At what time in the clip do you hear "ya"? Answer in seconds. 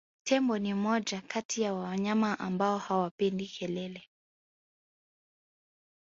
1.61-1.73